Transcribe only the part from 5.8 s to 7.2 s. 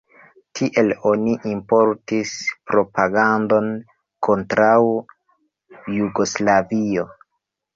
Jugoslavio.